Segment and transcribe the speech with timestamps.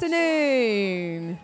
[0.00, 1.36] afternoon.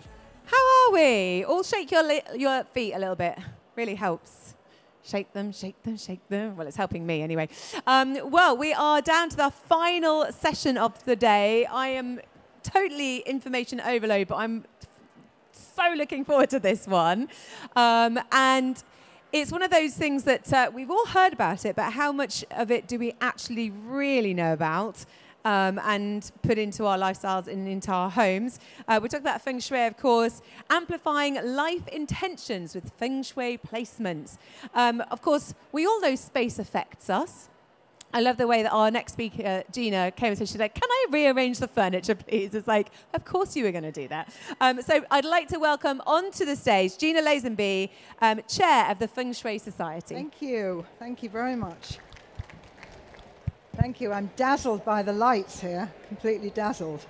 [0.44, 0.56] How
[0.86, 1.44] are we?
[1.44, 3.36] All shake your, li- your feet a little bit.
[3.74, 4.54] Really helps.
[5.02, 6.56] Shake them, shake them, shake them.
[6.56, 7.48] Well, it's helping me anyway.
[7.84, 11.66] Um, well, we are down to the final session of the day.
[11.66, 12.20] I am
[12.62, 14.64] totally information overload, but I'm
[15.50, 17.26] so looking forward to this one.
[17.74, 18.80] Um, and
[19.32, 22.44] it's one of those things that uh, we've all heard about it, but how much
[22.52, 25.04] of it do we actually really know about?
[25.44, 28.60] Um, and put into our lifestyles and into our homes.
[28.88, 34.38] Uh, we talked about feng shui, of course, amplifying life intentions with feng shui placements.
[34.74, 37.48] Um, of course, we all know space affects us.
[38.14, 40.88] I love the way that our next speaker, Gina, came and said, she's like, can
[40.88, 42.54] I rearrange the furniture, please?
[42.54, 44.32] It's like, of course you were going to do that.
[44.60, 49.08] Um, so I'd like to welcome onto the stage Gina Lazenby, um, Chair of the
[49.08, 50.14] Feng Shui Society.
[50.14, 50.86] Thank you.
[51.00, 51.98] Thank you very much.
[53.76, 54.12] Thank you.
[54.12, 57.04] I'm dazzled by the lights here, completely dazzled.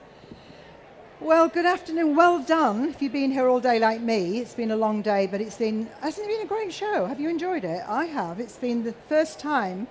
[1.21, 2.17] Well, good afternoon.
[2.17, 2.89] Well done.
[2.89, 5.57] If you've been here all day like me, it's been a long day, but it's
[5.57, 7.07] been hasn't it been a great show?
[7.07, 7.83] Have you enjoyed it?
[7.87, 8.41] I have.
[8.41, 9.89] It's been the first time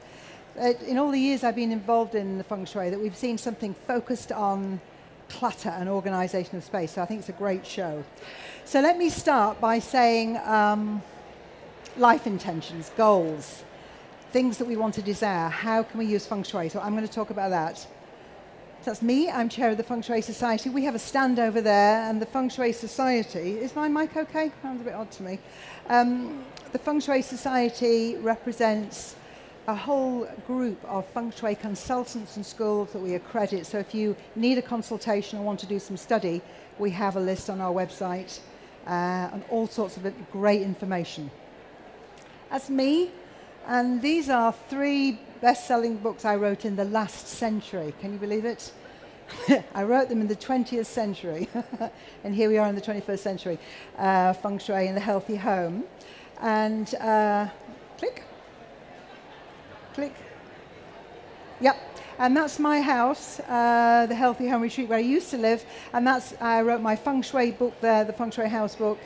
[0.88, 3.74] in all the years I've been involved in the feng shui that we've seen something
[3.88, 4.82] focused on
[5.30, 6.94] clutter and organization of space.
[6.94, 8.04] So I think it's a great show.
[8.66, 11.04] So let me start by saying um,
[11.98, 13.64] life intentions, goals
[14.34, 15.48] things that we want to desire.
[15.48, 16.68] How can we use feng shui?
[16.68, 17.86] So I'm going to talk about that.
[18.84, 19.30] That's me.
[19.30, 20.70] I'm chair of the Feng Shui Society.
[20.70, 24.52] We have a stand over there, and the Feng Shui Society is my mic okay?
[24.62, 25.40] Sounds a bit odd to me.
[25.88, 29.16] Um, the Feng Shui Society represents
[29.68, 33.66] a whole group of feng shui consultants and schools that we accredit.
[33.66, 36.42] So if you need a consultation or want to do some study,
[36.78, 38.40] we have a list on our website
[38.86, 41.32] uh, and all sorts of great information.
[42.50, 43.12] That's me.
[43.68, 47.94] And these are three best selling books I wrote in the last century.
[48.02, 48.74] Can you believe it?
[49.74, 51.48] I wrote them in the 20th century,
[52.24, 53.60] and here we are in the 21st century.
[53.98, 55.86] Uh, Feng Shui and the Healthy Home.
[56.42, 57.48] And uh,
[57.98, 58.24] click,
[59.94, 60.14] click.
[61.62, 61.78] Yep,
[62.20, 65.64] and that's my house, uh, the Healthy Home Retreat, where I used to live.
[65.94, 69.00] And that's I wrote my Feng Shui book there, the Feng Shui House book,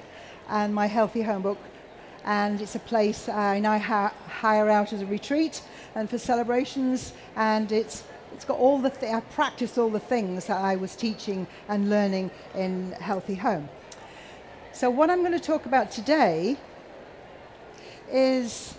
[0.49, 1.59] and my Healthy Home book,
[2.27, 5.61] and it's a place I now hire out as a retreat
[5.95, 10.45] and for celebrations, and it's it's got all the th- I practice all the things
[10.45, 13.69] that I was teaching and learning in Healthy Home.
[14.73, 16.57] So what I'm going to talk about today
[18.11, 18.75] is,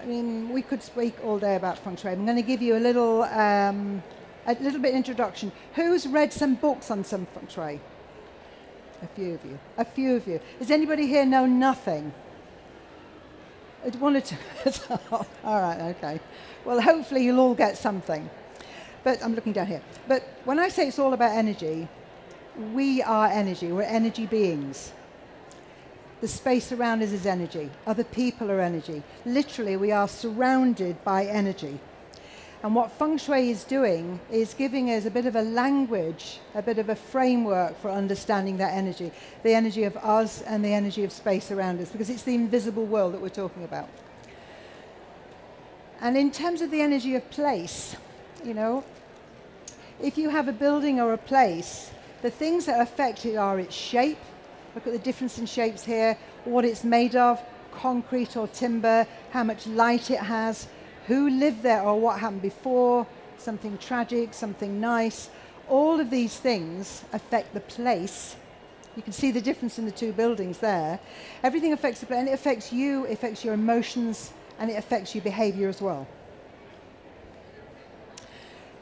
[0.00, 2.12] I mean, we could speak all day about feng shui.
[2.12, 4.00] I'm going to give you a little um,
[4.46, 5.50] a little bit introduction.
[5.74, 7.80] Who's read some books on some feng shui?
[9.02, 9.58] A few of you.
[9.76, 10.40] A few of you.
[10.60, 12.14] Does anybody here know nothing?
[13.86, 14.36] I wanted to.
[15.44, 16.20] all right, okay.
[16.64, 18.28] Well, hopefully you'll all get something.
[19.04, 19.82] But I'm looking down here.
[20.08, 21.86] But when I say it's all about energy,
[22.72, 23.70] we are energy.
[23.70, 24.92] We're energy beings.
[26.20, 27.70] The space around us is energy.
[27.86, 29.04] Other people are energy.
[29.24, 31.78] Literally, we are surrounded by energy.
[32.62, 36.62] And what feng shui is doing is giving us a bit of a language, a
[36.62, 39.12] bit of a framework for understanding that energy,
[39.42, 42.86] the energy of us and the energy of space around us, because it's the invisible
[42.86, 43.88] world that we're talking about.
[46.00, 47.96] And in terms of the energy of place,
[48.44, 48.84] you know,
[50.00, 51.90] if you have a building or a place,
[52.22, 54.18] the things that affect it are its shape.
[54.74, 57.40] Look at the difference in shapes here, what it's made of,
[57.72, 60.68] concrete or timber, how much light it has,
[61.06, 63.06] who lived there or what happened before,
[63.38, 65.30] something tragic, something nice.
[65.68, 68.36] All of these things affect the place.
[68.96, 70.98] You can see the difference in the two buildings there.
[71.42, 75.14] Everything affects the place, and it affects you, it affects your emotions, and it affects
[75.14, 76.06] your behavior as well.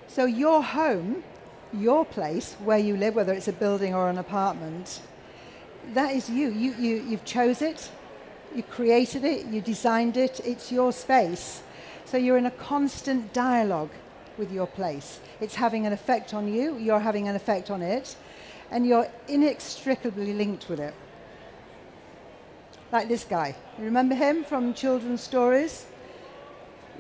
[0.06, 1.24] So, your home,
[1.72, 5.00] your place where you live, whether it's a building or an apartment,
[5.92, 6.50] that is you.
[6.50, 7.90] you, you you've chose it,
[8.54, 11.62] you created it, you designed it, it's your space.
[12.04, 13.90] So you're in a constant dialogue
[14.36, 15.20] with your place.
[15.40, 18.16] It's having an effect on you, you're having an effect on it,
[18.70, 20.94] and you're inextricably linked with it.
[22.92, 23.54] Like this guy.
[23.78, 25.86] You remember him from children's stories?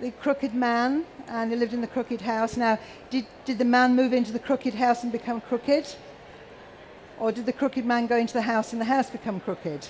[0.00, 2.56] The crooked man, and he lived in the crooked house.
[2.56, 2.78] Now,
[3.10, 5.94] did, did the man move into the crooked house and become crooked?
[7.18, 9.86] Or did the crooked man go into the house and the house become crooked?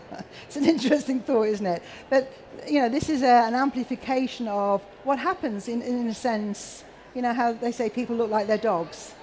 [0.46, 1.82] it's an interesting thought, isn't it?
[2.10, 2.32] But,
[2.68, 6.84] you know, this is a, an amplification of what happens in, in a sense,
[7.14, 9.14] you know, how they say people look like their dogs.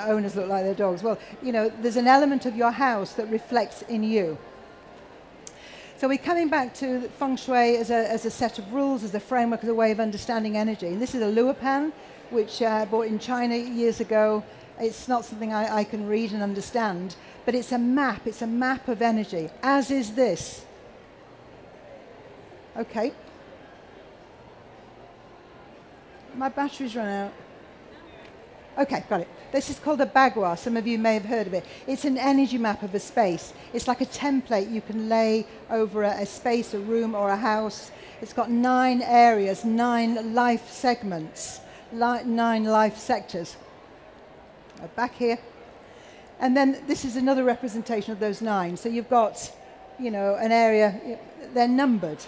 [0.00, 1.02] Owners look like their dogs.
[1.02, 4.38] Well, you know, there's an element of your house that reflects in you.
[5.98, 9.14] So we're coming back to feng shui as a, as a set of rules, as
[9.14, 10.88] a framework, as a way of understanding energy.
[10.88, 11.92] And this is a luopan,
[12.28, 14.44] which uh, I bought in China years ago.
[14.78, 18.26] It's not something I, I can read and understand, but it's a map.
[18.26, 20.64] It's a map of energy, as is this.
[22.76, 23.12] Okay.
[26.34, 27.32] My battery's run out.
[28.78, 29.28] Okay, got it.
[29.52, 30.58] This is called a bagua.
[30.58, 31.64] Some of you may have heard of it.
[31.86, 33.54] It's an energy map of a space.
[33.72, 37.36] It's like a template you can lay over a, a space, a room, or a
[37.36, 37.90] house.
[38.20, 43.56] It's got nine areas, nine life segments, li- nine life sectors.
[44.82, 45.38] Uh, back here.
[46.38, 48.76] And then this is another representation of those nine.
[48.76, 49.50] So you've got,
[49.98, 51.18] you know, an area,
[51.54, 52.18] they're numbered.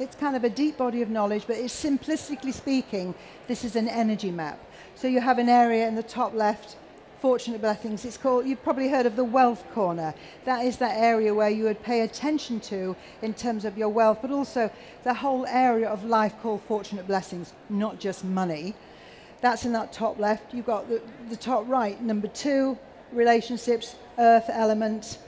[0.00, 3.14] It's kind of a deep body of knowledge, but it's simplistically speaking,
[3.46, 4.58] this is an energy map.
[4.96, 6.76] So you have an area in the top left,
[7.20, 8.04] fortunate blessings.
[8.04, 10.14] It's called, you've probably heard of the wealth corner.
[10.46, 14.18] That is that area where you would pay attention to in terms of your wealth,
[14.20, 14.70] but also
[15.04, 18.74] the whole area of life called fortunate blessings, not just money.
[19.40, 20.52] That's in that top left.
[20.52, 22.76] You've got the, the top right, number two,
[23.12, 25.18] relationships, earth element,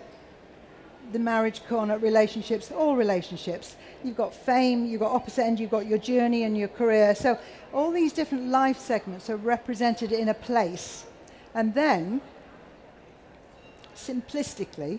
[1.12, 3.76] the marriage corner, relationships, all relationships.
[4.04, 7.14] You've got fame, you've got opposite end, you've got your journey and your career.
[7.14, 7.38] So
[7.72, 11.04] all these different life segments are represented in a place.
[11.54, 12.20] And then,
[13.94, 14.98] simplistically,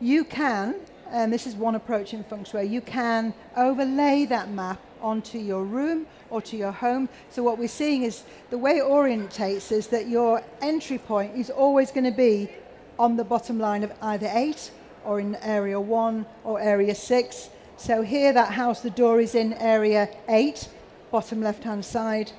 [0.00, 0.76] you can,
[1.10, 5.64] and this is one approach in feng shui, you can overlay that map onto your
[5.64, 7.08] room or to your home.
[7.30, 11.48] So what we're seeing is the way it orientates is that your entry point is
[11.48, 12.50] always going to be
[12.98, 14.72] on the bottom line of either eight
[15.04, 17.50] or in area one or area six.
[17.76, 20.68] So here that house, the door is in area eight,
[21.12, 22.32] bottom left-hand side.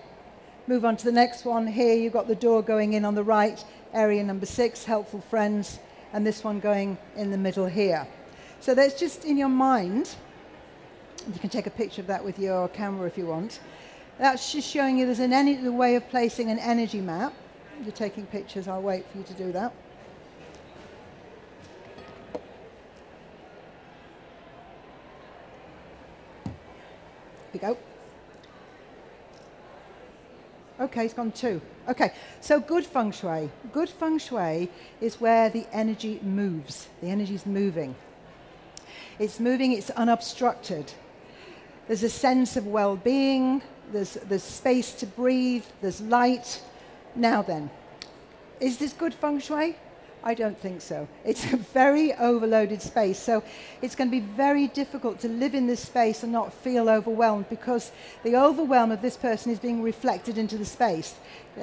[0.67, 1.65] Move on to the next one.
[1.65, 3.63] Here you've got the door going in on the right,
[3.93, 5.79] area number six, helpful friends,
[6.11, 8.07] and this one going in the middle here.
[8.59, 10.15] So that's just in your mind.
[11.33, 13.59] You can take a picture of that with your camera if you want.
[14.17, 17.33] That's just showing you there's an energy, way of placing an energy map.
[17.83, 19.73] You're taking pictures, I'll wait for you to do that.
[27.55, 27.77] we go.
[30.77, 31.61] Okay, it's gone two.
[31.87, 33.49] Okay, so good feng shui.
[33.71, 34.69] Good feng shui
[34.99, 36.89] is where the energy moves.
[37.01, 37.95] The energy is moving.
[39.19, 40.91] It's moving, it's unobstructed.
[41.87, 43.61] There's a sense of well being,
[43.91, 46.61] there's, there's space to breathe, there's light.
[47.15, 47.69] Now then,
[48.59, 49.75] is this good feng shui?
[50.27, 51.07] I don't think so.
[51.23, 53.19] It's a very overloaded space.
[53.19, 53.43] So
[53.83, 57.47] it's going to be very difficult to live in this space and not feel overwhelmed
[57.47, 57.91] because
[58.23, 61.13] the overwhelm of this person is being reflected into the space.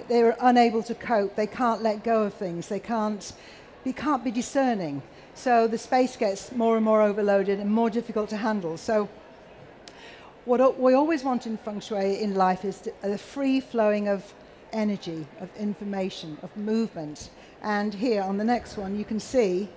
[0.09, 1.35] They're unable to cope.
[1.35, 2.69] They can't let go of things.
[2.69, 3.33] They can't,
[3.85, 5.03] they can't be discerning.
[5.35, 8.77] So the space gets more and more overloaded and more difficult to handle.
[8.77, 9.09] So
[10.45, 14.35] what we always want in feng shui in life is the free flowing of
[14.73, 17.31] energy, of information, of movement.
[17.63, 19.69] And here on the next one, you can see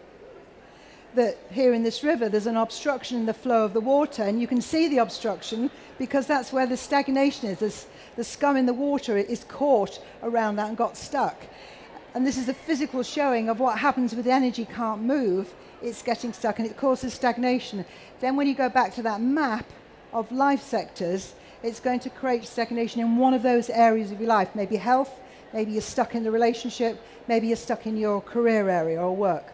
[1.14, 4.24] that here in this river, there's an obstruction in the flow of the water.
[4.24, 7.60] And you can see the obstruction because that's where the stagnation is.
[7.60, 11.38] There's, the scum in the water is caught around that and got stuck.
[12.14, 15.54] And this is a physical showing of what happens with energy can't move.
[15.82, 17.86] It's getting stuck and it causes stagnation.
[18.20, 19.66] Then when you go back to that map
[20.16, 24.30] of life sectors, it's going to create stagnation in one of those areas of your
[24.30, 25.12] life, maybe health,
[25.54, 29.46] maybe you're stuck in the relationship, maybe you're stuck in your career area or work.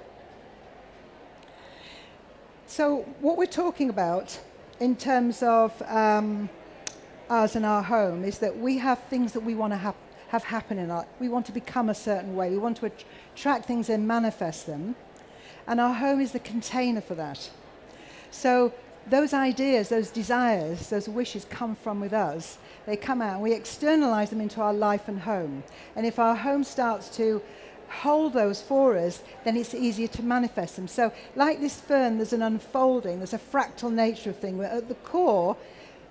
[2.67, 4.39] So, what we're talking about
[4.79, 6.47] in terms of um,
[7.29, 9.95] us and our home is that we have things that we want to have,
[10.27, 12.51] have happen in our we want to become a certain way.
[12.51, 12.91] We want to
[13.33, 14.95] attract things and manifest them.
[15.67, 17.49] And our home is the container for that.
[18.31, 18.73] So
[19.09, 22.57] those ideas, those desires, those wishes come from with us.
[22.85, 25.63] They come out, we externalize them into our life and home.
[25.95, 27.41] And if our home starts to
[27.89, 30.87] hold those for us, then it's easier to manifest them.
[30.87, 34.57] So, like this fern, there's an unfolding, there's a fractal nature of thing.
[34.57, 35.57] Where at the core,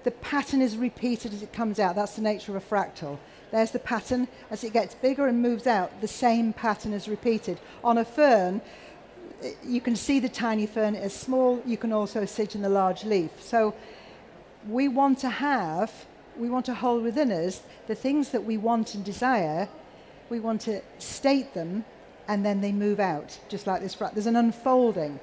[0.05, 1.95] the pattern is repeated as it comes out.
[1.95, 3.19] That's the nature of a fractal.
[3.51, 4.29] There's the pattern.
[4.51, 7.59] As it gets bigger and moves out, the same pattern is repeated.
[7.83, 8.61] On a fern,
[9.65, 13.05] you can see the tiny fern as small, you can also sit in the large
[13.05, 13.31] leaf.
[13.41, 13.75] So
[14.69, 15.93] we want to have,
[16.37, 19.69] we want to hold within us the things that we want and desire,
[20.29, 21.85] we want to state them,
[22.29, 23.95] and then they move out, just like this.
[23.95, 25.19] There's an unfolding.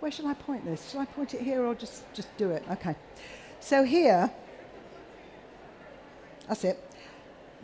[0.00, 0.90] Where shall I point this?
[0.90, 2.62] Shall I point it here or just, just do it?
[2.70, 2.94] Okay.
[3.58, 4.30] So here,
[6.46, 6.87] that's it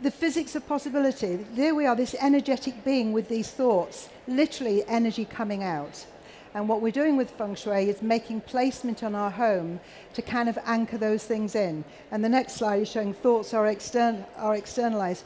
[0.01, 1.37] the physics of possibility.
[1.53, 6.05] There we are, this energetic being with these thoughts, literally energy coming out.
[6.53, 9.79] And what we're doing with feng shui is making placement on our home
[10.13, 11.83] to kind of anchor those things in.
[12.11, 15.25] And the next slide is showing thoughts are, extern- are externalized.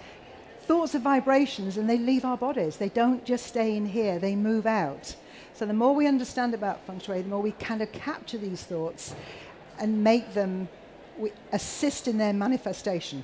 [0.61, 2.77] Thoughts are vibrations and they leave our bodies.
[2.77, 5.15] They don't just stay in here, they move out.
[5.53, 8.63] So the more we understand about feng shui, the more we kind of capture these
[8.63, 9.13] thoughts
[9.79, 10.67] and make them
[11.17, 13.23] we assist in their manifestation.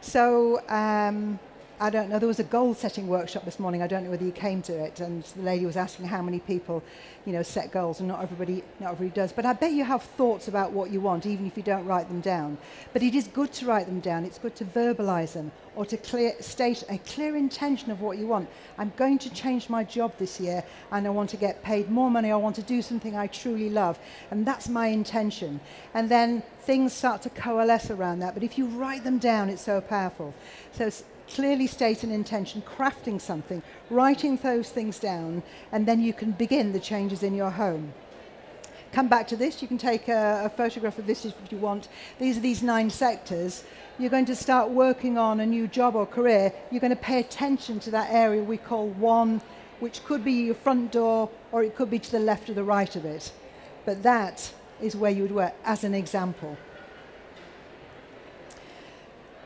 [0.00, 1.38] So um,
[1.80, 2.18] I don't know.
[2.18, 3.82] There was a goal setting workshop this morning.
[3.82, 6.40] I don't know whether you came to it, and the lady was asking how many
[6.40, 6.82] people,
[7.24, 9.32] you know, set goals, and not everybody, not everybody does.
[9.32, 12.08] But I bet you have thoughts about what you want, even if you don't write
[12.08, 12.58] them down.
[12.92, 14.24] But it is good to write them down.
[14.24, 18.26] It's good to verbalize them or to clear, state a clear intention of what you
[18.26, 18.48] want.
[18.76, 22.10] I'm going to change my job this year, and I want to get paid more
[22.10, 22.32] money.
[22.32, 24.00] I want to do something I truly love,
[24.32, 25.60] and that's my intention.
[25.94, 28.34] And then things start to coalesce around that.
[28.34, 30.34] But if you write them down, it's so powerful.
[30.72, 30.90] So
[31.34, 35.42] clearly state an intention, crafting something, writing those things down,
[35.72, 37.92] and then you can begin the changes in your home.
[38.92, 39.60] Come back to this.
[39.60, 41.88] You can take a, a, photograph of this if you want.
[42.18, 43.64] These are these nine sectors.
[43.98, 46.52] You're going to start working on a new job or career.
[46.70, 49.42] You're going to pay attention to that area we call one,
[49.80, 52.64] which could be your front door or it could be to the left or the
[52.64, 53.30] right of it.
[53.84, 56.56] But that is where you would work, as an example.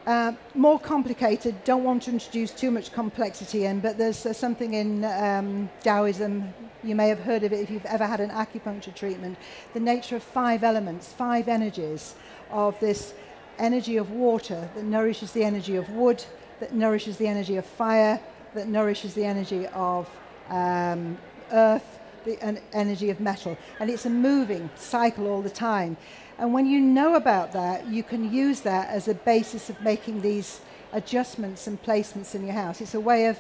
[0.06, 4.74] Uh, more complicated, don't want to introduce too much complexity in, but there's uh, something
[4.74, 8.92] in um, Taoism, you may have heard of it if you've ever had an acupuncture
[8.92, 9.38] treatment,
[9.74, 12.16] the nature of five elements, five energies
[12.50, 13.14] of this
[13.60, 16.24] energy of water that nourishes the energy of wood,
[16.58, 18.18] that nourishes the energy of fire,
[18.54, 20.10] that nourishes the energy of
[20.48, 21.16] um,
[21.52, 23.56] earth, the energy of metal.
[23.78, 25.96] And it's a moving cycle all the time.
[26.42, 30.22] And when you know about that, you can use that as a basis of making
[30.22, 30.60] these
[30.92, 32.80] adjustments and placements in your house.
[32.80, 33.38] It's a way of,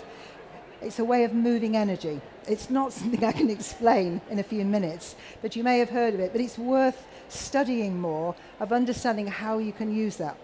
[0.80, 2.20] it's a way of moving energy.
[2.46, 6.14] It's not something I can explain in a few minutes, but you may have heard
[6.14, 6.30] of it.
[6.30, 10.36] But it's worth studying more of understanding how you can use that.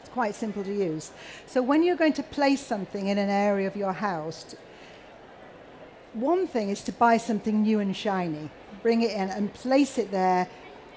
[0.00, 1.12] It's quite simple to use.
[1.46, 4.56] So when you're going to place something in an area of your house,
[6.12, 8.50] one thing is to buy something new and shiny,
[8.82, 10.48] bring it in and place it there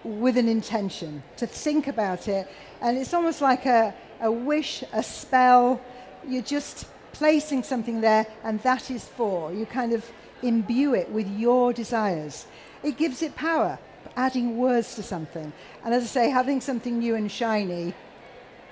[0.03, 2.47] with an intention, to think about it.
[2.81, 5.81] And it's almost like a, a wish, a spell.
[6.27, 9.53] You're just placing something there, and that is for.
[9.53, 10.09] You kind of
[10.41, 12.45] imbue it with your desires.
[12.83, 13.79] It gives it power,
[14.15, 15.53] adding words to something.
[15.85, 17.93] And as I say, having something new and shiny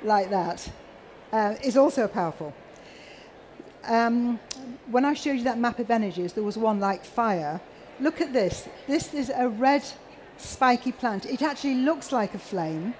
[0.03, 0.69] like that
[1.31, 2.53] uh, is also powerful.
[3.85, 4.39] Um,
[4.91, 7.61] when I showed you that map of energies, there was one like fire.
[7.99, 8.67] Look at this.
[8.87, 9.83] This is a red
[10.41, 11.25] spiky plant.
[11.25, 12.93] It actually looks like a flame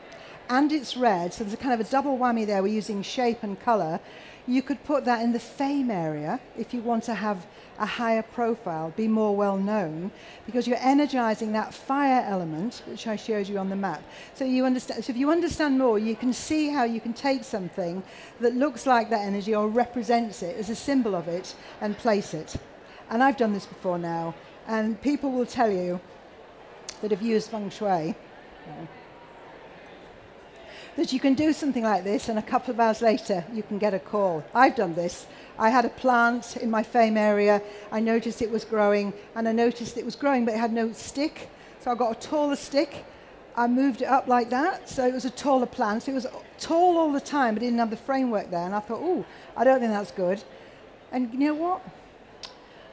[0.49, 2.61] and it's red, so there's a kind of a double whammy there.
[2.61, 3.99] We're using shape and color.
[4.47, 7.45] You could put that in the fame area if you want to have
[7.79, 10.11] a higher profile, be more well known,
[10.45, 14.03] because you're energizing that fire element, which I showed you on the map.
[14.35, 15.05] So you understand.
[15.05, 18.03] So if you understand more, you can see how you can take something
[18.39, 22.33] that looks like that energy or represents it as a symbol of it and place
[22.33, 22.55] it.
[23.09, 24.35] And I've done this before now,
[24.67, 25.99] and people will tell you
[27.01, 28.15] that have used feng shui.
[30.97, 33.77] That you can do something like this, and a couple of hours later, you can
[33.77, 34.43] get a call.
[34.53, 35.25] I've done this.
[35.57, 37.61] I had a plant in my fame area.
[37.91, 40.91] I noticed it was growing, and I noticed it was growing, but it had no
[40.91, 41.49] stick.
[41.79, 43.05] So I got a taller stick.
[43.55, 46.03] I moved it up like that, so it was a taller plant.
[46.03, 46.27] So it was
[46.59, 48.65] tall all the time, but it didn't have the framework there.
[48.65, 50.43] And I thought, oh, I don't think that's good.
[51.11, 51.81] And you know what?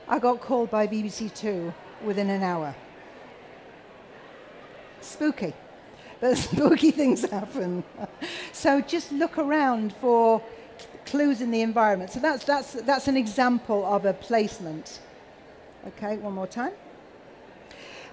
[0.07, 2.75] I got called by BBC Two within an hour
[5.09, 5.55] spooky.
[6.21, 7.85] But spooky things happen.
[8.53, 10.43] so just look around for
[11.07, 12.11] clues in the environment.
[12.11, 15.01] So that's, that's, that's an example of a placement.
[15.87, 16.73] Okay, one more time.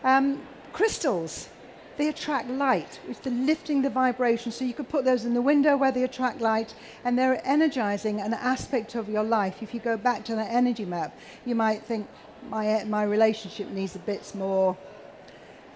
[0.03, 1.49] Um, crystals,
[1.97, 4.51] they attract light, which is lifting the vibration.
[4.51, 6.73] So you could put those in the window where they attract light,
[7.03, 9.61] and they're energizing an aspect of your life.
[9.61, 12.07] If you go back to that energy map, you might think,
[12.49, 14.77] my, my relationship needs a bit more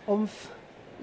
[0.08, 0.52] oomph,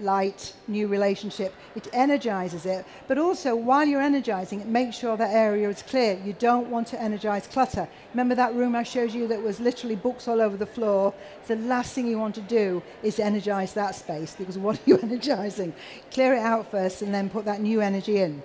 [0.00, 1.54] light, new relationship.
[1.74, 2.84] It energizes it.
[3.08, 6.18] But also, while you're energizing it, make sure that area is clear.
[6.24, 7.88] You don't want to energize clutter.
[8.12, 11.14] Remember that room I showed you that was literally books all over the floor?
[11.46, 14.98] The last thing you want to do is energize that space because what are you
[15.02, 15.74] energizing?
[16.10, 18.42] Clear it out first and then put that new energy in.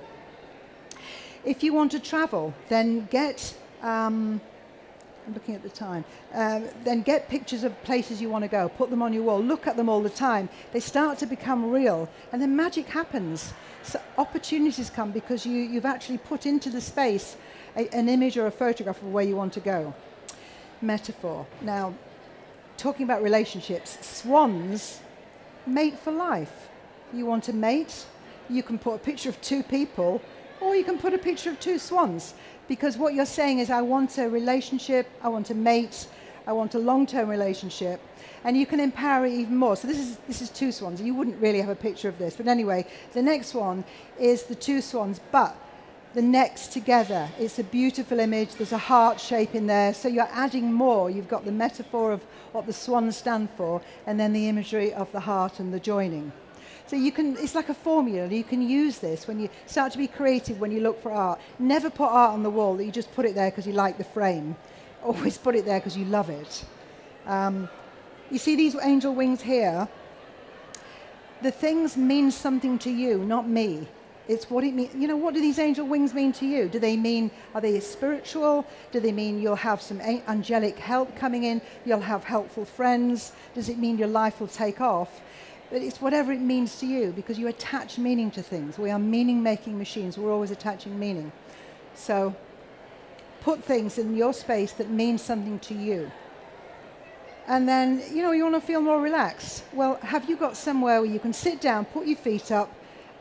[1.44, 3.56] If you want to travel, then get.
[3.82, 4.42] Um,
[5.34, 6.04] Looking at the time.
[6.34, 9.42] Um, then get pictures of places you want to go, put them on your wall,
[9.42, 10.50] look at them all the time.
[10.74, 13.54] They start to become real, and then magic happens.
[13.84, 17.38] So opportunities come because you, you've actually put into the space
[17.78, 19.94] a, an image or a photograph of where you want to go.
[20.82, 21.46] Metaphor.
[21.62, 21.94] Now,
[22.78, 25.00] talking about relationships, swans
[25.66, 26.70] mate for life.
[27.14, 28.06] You want to mate,
[28.50, 30.22] you can put a picture of two people,
[30.60, 32.34] or you can put a picture of two swans.
[32.72, 36.08] Because what you're saying is, I want a relationship, I want a mate,
[36.48, 38.00] I want a long term relationship.
[38.46, 39.76] And you can empower even more.
[39.76, 41.02] So this is, this is two swans.
[41.02, 42.38] You wouldn't really have a picture of this.
[42.38, 43.84] But anyway, the next one
[44.18, 45.54] is the two swans, but
[46.14, 47.28] the necks together.
[47.38, 48.56] It's a beautiful image.
[48.56, 49.94] There's a heart shape in there.
[49.94, 51.10] So you're adding more.
[51.10, 52.24] You've got the metaphor of
[52.54, 56.32] what the swans stand for, and then the imagery of the heart and the joining.
[56.92, 58.28] So you can, it's like a formula.
[58.28, 61.40] You can use this when you start to be creative when you look for art.
[61.58, 63.98] Never put art on the wall that you just put it there because you like
[63.98, 64.58] the frame.
[65.02, 66.66] Always put it there because you love it.
[67.26, 67.70] Um,
[68.30, 69.88] you see these angel wings here?
[71.42, 73.88] The things mean something to you, not me.
[74.28, 74.94] It's what it means.
[74.94, 76.68] You know, what do these angel wings mean to you?
[76.68, 78.66] Do they mean, are they spiritual?
[78.92, 81.62] Do they mean you'll have some angelic help coming in?
[81.86, 83.32] You'll have helpful friends?
[83.56, 85.22] Does it mean your life will take off?
[85.72, 88.78] But it's whatever it means to you because you attach meaning to things.
[88.78, 90.18] We are meaning making machines.
[90.18, 91.32] We're always attaching meaning.
[91.96, 92.36] So
[93.40, 96.12] put things in your space that mean something to you.
[97.48, 99.64] And then, you know, you want to feel more relaxed.
[99.74, 102.70] Well, have you got somewhere where you can sit down, put your feet up,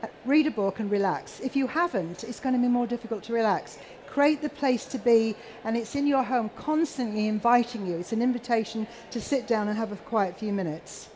[0.03, 1.41] uh, read a book and relax.
[1.41, 3.79] If you haven't, it's going to be more difficult to relax.
[4.07, 7.99] Create the place to be, and it's in your home constantly inviting you.
[7.99, 11.09] It's an invitation to sit down and have a quiet few minutes.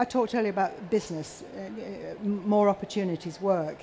[0.00, 3.76] I talked earlier about business, uh, more opportunities, work.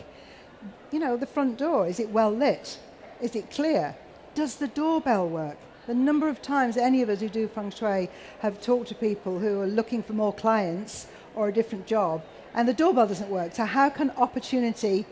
[0.92, 2.80] You know, the front door, is it well lit?
[3.22, 3.96] Is it clear?
[4.34, 5.58] Does the doorbell work?
[5.86, 8.10] The number of times any of us who do feng shui
[8.40, 11.06] have talked to people who are looking for more clients
[11.36, 12.24] or a different job,
[12.56, 13.54] and the doorbell doesn't work.
[13.54, 15.06] So how can opportunity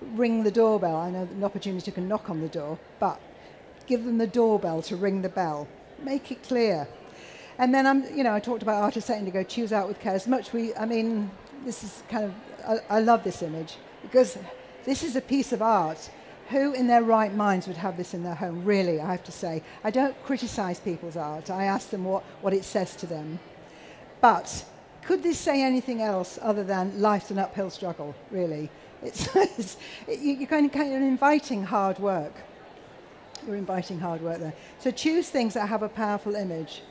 [0.00, 0.94] ring the doorbell?
[0.94, 3.20] I know that an opportunity can knock on the door, but
[3.88, 5.66] give them the doorbell to ring the bell.
[5.98, 6.86] Make it clear.
[7.58, 10.00] And then I'm, you know, I talked about artists setting to go choose out with
[10.00, 10.14] care.
[10.14, 11.30] As much we, I mean,
[11.64, 12.34] this is kind of,
[12.66, 14.36] I, I love this image because
[14.84, 16.10] this is a piece of art.
[16.50, 18.64] Who in their right minds would have this in their home?
[18.64, 19.62] Really, I have to say.
[19.82, 21.48] I don't criticize people's art.
[21.48, 23.38] I ask them what, what it says to them.
[24.20, 24.64] But
[25.02, 28.70] could this say anything else other than life's an uphill struggle, really?
[29.02, 32.32] It's, it's you're kind of, kind of inviting hard work.
[33.46, 34.54] You're inviting hard work there.
[34.78, 36.82] So choose things that have a powerful image.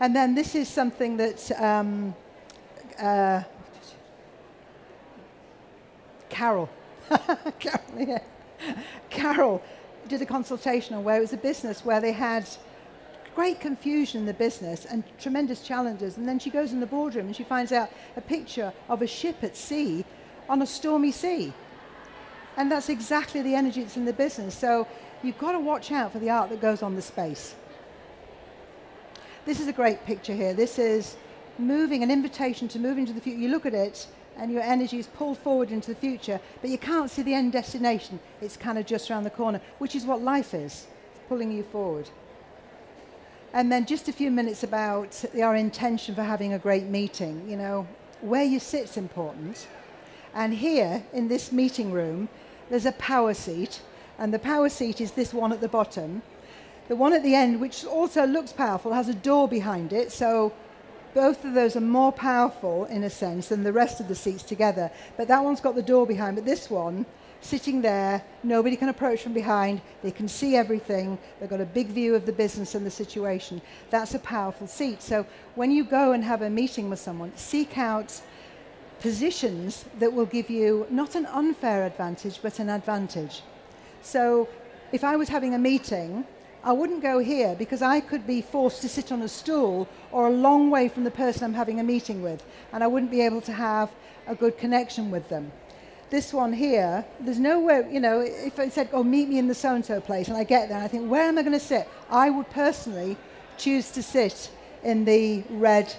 [0.00, 2.14] And then this is something that um,
[2.98, 3.42] uh,
[6.28, 6.68] Carol,
[7.58, 8.18] Carol, yeah.
[9.10, 9.62] Carol
[10.08, 12.48] did a consultation on where it was a business where they had
[13.34, 16.16] great confusion in the business and tremendous challenges.
[16.16, 19.06] And then she goes in the boardroom and she finds out a picture of a
[19.06, 20.04] ship at sea
[20.48, 21.52] on a stormy sea.
[22.56, 24.56] And that's exactly the energy that's in the business.
[24.56, 24.86] So
[25.22, 27.54] you've got to watch out for the art that goes on the space.
[29.44, 30.54] This is a great picture here.
[30.54, 31.16] This is
[31.58, 33.38] moving, an invitation to move into the future.
[33.38, 34.06] You look at it
[34.38, 37.52] and your energy is pulled forward into the future, but you can't see the end
[37.52, 38.18] destination.
[38.40, 40.86] It's kind of just around the corner, which is what life is.
[41.10, 42.08] It's pulling you forward.
[43.52, 47.46] And then just a few minutes about our intention for having a great meeting.
[47.48, 47.86] You know,
[48.22, 49.68] where you sit is important.
[50.34, 52.28] And here in this meeting room,
[52.70, 53.82] there's a power seat.
[54.18, 56.22] And the power seat is this one at the bottom.
[56.88, 60.12] The one at the end, which also looks powerful, has a door behind it.
[60.12, 60.52] So
[61.14, 64.42] both of those are more powerful, in a sense, than the rest of the seats
[64.42, 64.90] together.
[65.16, 66.36] But that one's got the door behind.
[66.36, 67.06] But this one
[67.40, 71.88] sitting there, nobody can approach from behind, they can see everything, they've got a big
[71.88, 73.60] view of the business and the situation.
[73.90, 75.02] That's a powerful seat.
[75.02, 78.18] So when you go and have a meeting with someone, seek out
[79.00, 83.42] positions that will give you not an unfair advantage, but an advantage.
[84.00, 84.48] So
[84.92, 86.24] if I was having a meeting,
[86.64, 90.26] I wouldn't go here because I could be forced to sit on a stool or
[90.26, 93.20] a long way from the person I'm having a meeting with, and I wouldn't be
[93.20, 93.90] able to have
[94.26, 95.52] a good connection with them
[96.14, 99.54] this one here, there's nowhere, you know, if I said, oh, meet me in the
[99.54, 101.58] so and so place, and I get there, and I think, where am I going
[101.58, 101.88] to sit?
[102.08, 103.16] I would personally
[103.58, 104.48] choose to sit
[104.84, 105.92] in the red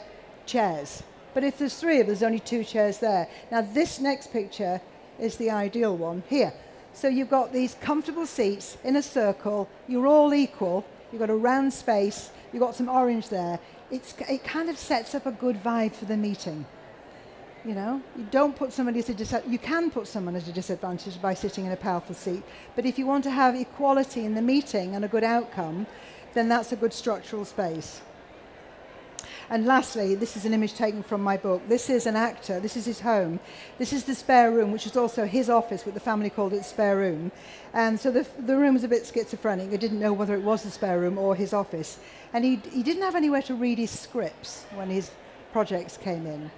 [0.45, 1.03] chairs.
[1.33, 3.27] But if there's three of us, there's only two chairs there.
[3.51, 4.79] Now, this next picture
[5.19, 6.53] is the ideal one here.
[6.95, 11.35] So you've got these comfortable seats in a circle, you're all equal, you've got a
[11.35, 13.59] round space, you've got some orange there.
[13.91, 16.65] It's, it kind of sets up a good vibe for the meeting.
[17.65, 19.51] You know, you don't put somebody at a disadvantage.
[19.51, 22.43] You can put someone at a disadvantage by sitting in a powerful seat.
[22.77, 25.87] But if you want to have equality in the meeting and a good outcome,
[26.33, 28.01] then that's a good structural space.
[29.49, 31.61] And lastly, this is an image taken from my book.
[31.69, 32.59] This is an actor.
[32.59, 33.39] This is his home.
[33.77, 36.65] This is the spare room, which is also his office, but the family called it
[36.65, 37.31] spare room.
[37.73, 39.71] And so the, the room was a bit schizophrenic.
[39.71, 41.99] I didn't know whether it was the spare room or his office.
[42.33, 45.11] And he, he didn't have anywhere to read his scripts when his
[45.51, 46.49] projects came in.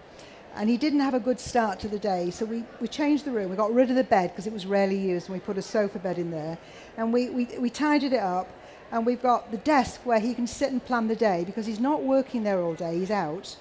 [0.56, 2.32] And he didn't have a good start to the day.
[2.32, 3.50] So we, we changed the room.
[3.52, 5.62] We got rid of the bed because it was rarely used, and we put a
[5.62, 6.58] sofa bed in there.
[6.95, 8.47] And we, we, we tidied it up
[8.91, 11.80] and we've got the desk where he can sit and plan the day because he's
[11.80, 13.56] not working there all day, he's out,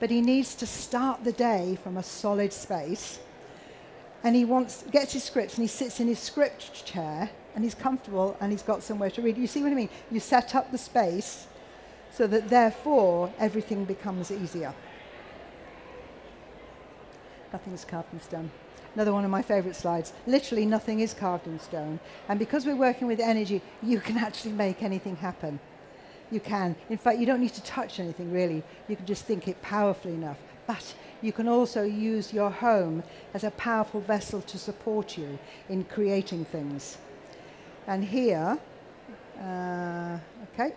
[0.00, 3.20] but he needs to start the day from a solid space.
[4.24, 7.74] And he wants gets his scripts and he sits in his script chair and he's
[7.74, 9.36] comfortable and he's got somewhere to read.
[9.36, 9.90] You see what I mean?
[10.10, 11.46] You set up the space
[12.12, 14.74] so that therefore everything becomes easier.
[17.52, 18.50] Nothing's carved in stone.
[18.94, 20.12] Another one of my favorite slides.
[20.26, 21.98] Literally, nothing is carved in stone.
[22.28, 25.58] And because we're working with energy, you can actually make anything happen.
[26.30, 26.76] You can.
[26.90, 28.62] In fact, you don't need to touch anything really.
[28.88, 30.38] You can just think it powerfully enough.
[30.66, 33.02] But you can also use your home
[33.34, 36.98] as a powerful vessel to support you in creating things.
[37.86, 38.58] And here,
[39.40, 40.18] uh,
[40.52, 40.74] okay,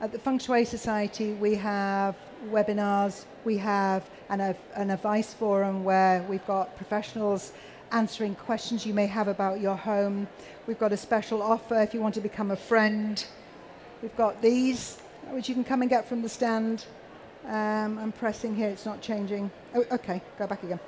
[0.00, 2.14] at the Feng Shui Society, we have
[2.50, 7.52] webinars, we have an, an advice forum where we've got professionals
[7.92, 10.28] answering questions you may have about your home.
[10.66, 13.24] We've got a special offer if you want to become a friend.
[14.02, 14.98] We've got these,
[15.30, 16.84] which you can come and get from the stand.
[17.46, 19.50] Um, I'm pressing here, it's not changing.
[19.74, 20.80] Oh, okay, go back again.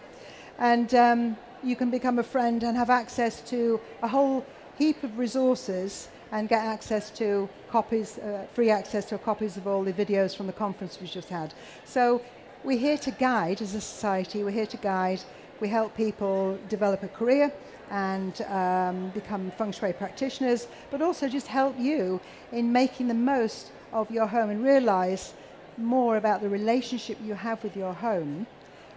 [0.59, 4.45] And um, you can become a friend and have access to a whole
[4.77, 9.83] heap of resources and get access to copies, uh, free access to copies of all
[9.83, 11.55] the videos from the conference we just had.
[11.87, 12.21] So
[12.63, 15.21] we're here to guide as a society, we're here to guide,
[15.61, 17.53] we help people develop a career
[17.91, 22.21] and um, become feng shui practitioners, but also just help you
[22.53, 25.33] in making the most of your home and realize
[25.77, 28.47] more about the relationship you have with your home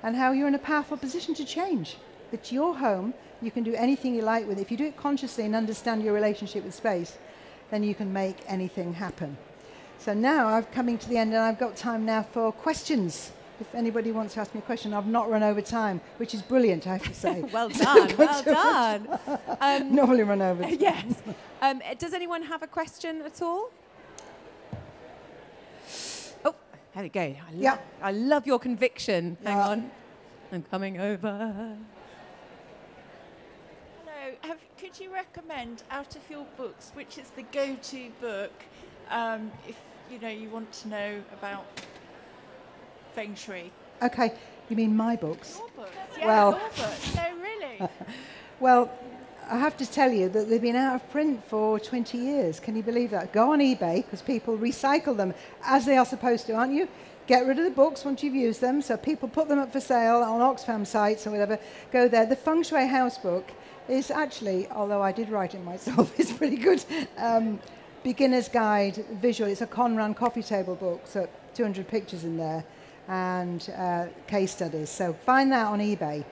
[0.04, 1.97] and how you're in a powerful position to change.
[2.32, 4.62] It's your home, you can do anything you like with it.
[4.62, 7.17] If you do it consciously and understand your relationship with space,
[7.71, 9.38] then you can make anything happen.
[9.99, 13.32] So now I'm coming to the end and I've got time now for questions.
[13.63, 16.41] If anybody wants to ask me a question, I've not run over time, which is
[16.41, 17.41] brilliant, I have to say.
[17.54, 19.19] well done, well done.
[19.62, 20.67] Um, Normally run over.
[20.67, 21.06] yes.
[21.62, 23.69] Um, does anyone have a question at all?
[26.43, 26.54] Oh,
[26.93, 27.21] there we go.
[27.21, 27.78] I, lo- yeah.
[28.02, 29.38] I love your conviction.
[29.45, 29.91] Hang on.
[30.52, 31.78] I'm coming over.
[34.04, 34.36] Hello.
[34.41, 38.52] Have, could you recommend out of your books which is the go-to book
[39.10, 39.78] um, if
[40.12, 41.65] you know you want to know about
[43.13, 43.71] feng shui?
[44.02, 44.34] Okay,
[44.69, 45.60] you mean my books?
[45.60, 47.15] Your books, yeah, well, your books.
[47.15, 47.89] No, really.
[48.60, 48.91] well,
[49.49, 52.60] I have to tell you that they've been out of print for 20 years.
[52.60, 53.34] Can you believe that?
[53.34, 56.88] Go on eBay because people recycle them as they are supposed to, aren't you?
[57.28, 58.82] Get rid of the books once you've used them.
[58.82, 61.60] So people put them up for sale on Oxfam sites or whatever.
[61.91, 62.26] Go there.
[62.26, 63.52] The Feng Shui House book
[63.88, 66.84] is actually, although I did write it myself, it's pretty good.
[67.17, 67.60] Um,
[68.04, 69.49] beginner's guide visual.
[69.49, 72.65] It's a Conran coffee table book, so 200 pictures in there
[73.07, 74.89] and uh, case studies.
[74.89, 76.23] So find that on eBay.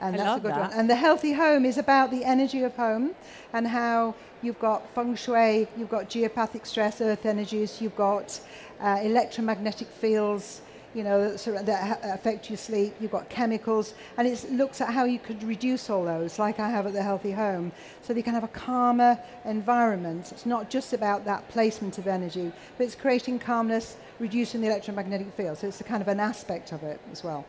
[0.00, 0.70] And I that's a good that.
[0.70, 0.78] one.
[0.78, 3.14] And the healthy home is about the energy of home
[3.52, 8.40] and how you've got feng shui, you've got geopathic stress, earth energies, you've got
[8.80, 10.62] uh, electromagnetic fields,
[10.94, 12.94] you know, that affect your sleep.
[13.00, 16.68] You've got chemicals, and it looks at how you could reduce all those, like I
[16.68, 17.72] have at the Healthy Home,
[18.02, 20.32] so that you can have a calmer environment.
[20.32, 25.32] It's not just about that placement of energy, but it's creating calmness, reducing the electromagnetic
[25.34, 25.58] field.
[25.58, 27.46] So it's a kind of an aspect of it as well.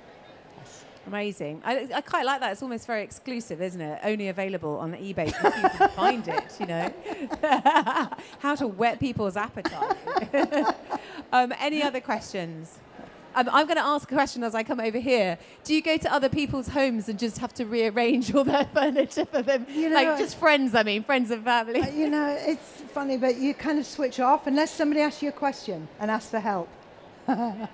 [1.07, 1.63] Amazing.
[1.65, 2.51] I, I, quite like that.
[2.51, 3.99] It's almost very exclusive, isn't it?
[4.03, 6.93] Only available on eBay so you can find it, you know.
[8.39, 9.97] How to whet people's appetite.
[11.33, 12.77] um, any other questions?
[13.33, 15.37] Um, I'm going to ask a question as I come over here.
[15.63, 19.25] Do you go to other people's homes and just have to rearrange all their furniture
[19.25, 19.65] for them?
[19.69, 21.79] You know, like just friends, I mean, friends and family.
[21.79, 25.29] Uh, you know, it's funny, but you kind of switch off unless somebody asks you
[25.29, 26.69] a question and asks for help.
[27.27, 27.67] um,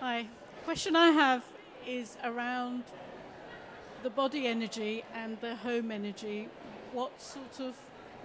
[0.00, 0.26] hi.
[0.64, 1.44] Question I have
[1.86, 2.82] is around
[4.02, 6.48] the body energy and the home energy.
[6.92, 7.76] What sort of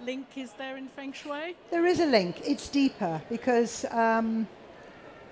[0.04, 1.54] link is there in Feng Shui?
[1.70, 2.40] There is a link.
[2.44, 3.84] It's deeper because.
[3.92, 4.48] Um,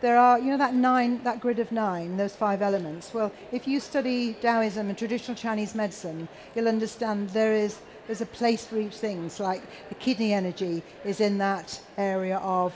[0.00, 3.12] there are, you know, that nine, that grid of nine, those five elements.
[3.12, 8.26] Well, if you study Taoism and traditional Chinese medicine, you'll understand there is there's a
[8.26, 9.24] place for each thing.
[9.26, 12.72] It's like the kidney energy is in that area of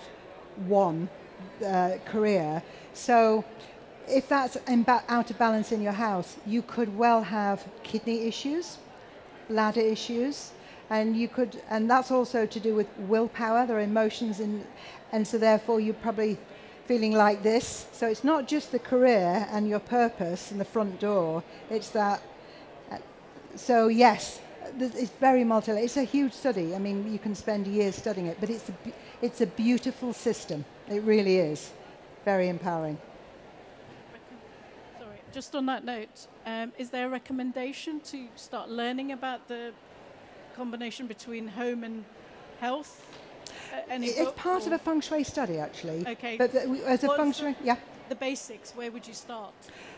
[0.66, 1.08] one
[1.66, 2.62] uh, career.
[2.92, 3.44] So
[4.06, 4.56] if that's
[5.08, 8.78] out of balance in your house, you could well have kidney issues,
[9.48, 10.52] bladder issues,
[10.90, 13.66] and you could, and that's also to do with willpower.
[13.66, 14.64] There are emotions in,
[15.10, 16.38] and so therefore you probably
[16.86, 17.86] feeling like this.
[17.92, 21.42] So it's not just the career and your purpose and the front door.
[21.70, 22.22] It's that.
[22.90, 22.98] Uh,
[23.56, 24.40] so yes,
[24.78, 25.72] it's very multi.
[25.72, 26.74] It's a huge study.
[26.74, 28.72] I mean, you can spend years studying it, but it's a,
[29.22, 30.64] it's a beautiful system.
[30.88, 31.70] It really is.
[32.24, 32.98] Very empowering.
[34.98, 39.72] Sorry, just on that note, um, is there a recommendation to start learning about the
[40.56, 42.04] combination between home and
[42.60, 43.02] health?
[43.88, 46.06] Any It's book part of a feng shui study, actually.
[46.06, 46.36] Okay.
[46.36, 47.76] But we- as a What's feng the- shui, yeah.
[48.08, 48.72] the basics.
[48.72, 49.52] Where would you start?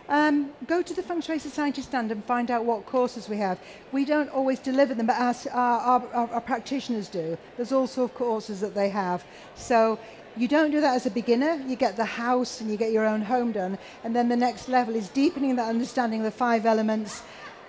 [0.08, 3.58] Um, go to the Feng Shui Society stand and find out what courses we have.
[3.90, 7.36] We don't always deliver them, but our, our, our, our practitioners do.
[7.56, 9.24] There's also courses that they have.
[9.56, 9.98] So
[10.36, 11.60] you don't do that as a beginner.
[11.66, 13.78] You get the house and you get your own home done.
[14.04, 17.22] And then the next level is deepening that understanding of the five elements.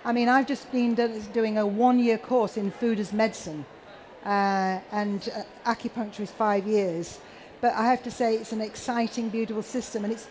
[0.05, 0.93] I mean, I've just been
[1.33, 3.65] doing a one year course in food as medicine,
[4.27, 7.19] uh, and uh, acupuncture is five years.
[7.61, 10.27] But I have to say, it's an exciting, beautiful system, and it's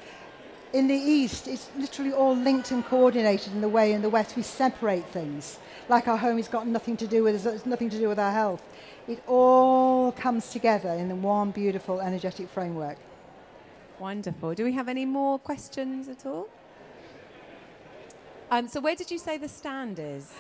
[0.72, 4.37] in the East, it's literally all linked and coordinated in the way in the West
[4.37, 5.59] we separate things.
[5.88, 8.18] Like our home has got nothing to do with us, it's nothing to do with
[8.18, 8.62] our health.
[9.09, 12.98] It all comes together in the one beautiful energetic framework.
[13.98, 14.54] Wonderful.
[14.54, 16.48] Do we have any more questions at all?
[18.50, 20.32] Um, so where did you say the stand is?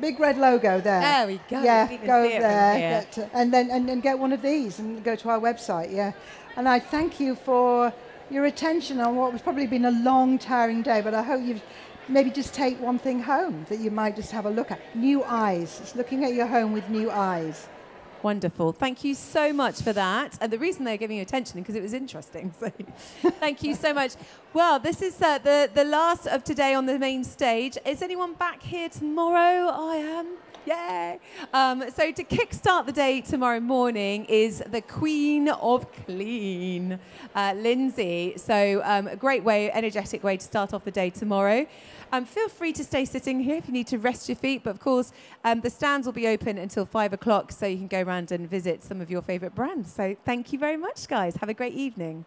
[0.00, 1.00] Big red logo there.
[1.00, 1.62] There we go.
[1.62, 2.78] Yeah, You can even go from there,
[3.14, 5.92] get, and then and, and get one of these and go to our website.
[5.92, 6.12] Yeah,
[6.56, 7.92] and I thank you for
[8.30, 11.00] your attention on what was probably been a long, tiring day.
[11.00, 11.62] But I hope you've
[12.08, 14.80] maybe just take one thing home that you might just have a look at.
[14.94, 15.80] New eyes.
[15.82, 17.68] It's looking at your home with new eyes.
[18.26, 18.72] Wonderful.
[18.72, 20.36] Thank you so much for that.
[20.40, 22.52] And the reason they're giving you attention because it was interesting.
[23.22, 24.14] So thank you so much.
[24.52, 27.78] Well, this is uh, the, the last of today on the main stage.
[27.86, 29.68] Is anyone back here tomorrow?
[29.68, 30.26] I am.
[30.66, 31.20] Yay!
[31.54, 36.98] Um, so to kickstart the day tomorrow morning is the Queen of Clean,
[37.36, 38.34] uh, Lynsey.
[38.36, 41.66] So um, a great way, energetic way to start off the day tomorrow.
[42.10, 44.64] Um, feel free to stay sitting here if you need to rest your feet.
[44.64, 45.12] But of course,
[45.44, 48.50] um, the stands will be open until five o'clock, so you can go around and
[48.50, 49.92] visit some of your favourite brands.
[49.92, 51.36] So thank you very much, guys.
[51.36, 52.24] Have a great evening.